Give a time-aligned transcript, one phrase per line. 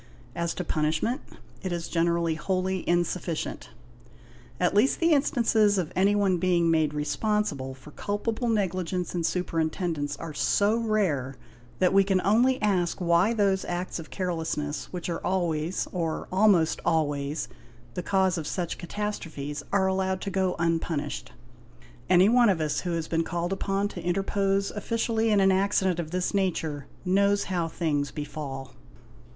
[0.35, 1.21] As to punishment,
[1.61, 3.69] it is generally wholly insufficient;
[4.59, 10.33] at least the instances of anyone being made responsible for culpable negligence in superintendence are
[10.33, 11.35] so rare,
[11.77, 16.79] that we can only ask why those acts of carelessness which are always, or almost
[16.83, 17.47] always,
[17.93, 21.31] the cause of such catastrophes are allowed to go unpunished.
[22.09, 25.99] Any one of us who has been called upon to interpose officially in an accident
[25.99, 28.73] of this nature, knows how things befall.